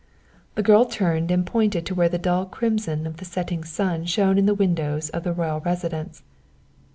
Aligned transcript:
The 0.55 0.63
girl 0.63 0.85
turned 0.85 1.29
and 1.29 1.45
pointed 1.45 1.85
to 1.85 1.93
where 1.93 2.09
the 2.09 2.17
dull 2.17 2.47
crimson 2.47 3.05
of 3.05 3.17
the 3.17 3.23
setting 3.25 3.63
sun 3.63 4.05
shone 4.05 4.39
in 4.39 4.47
the 4.47 4.55
windows 4.55 5.09
of 5.11 5.21
the 5.21 5.31
royal 5.31 5.59
residence. 5.59 6.23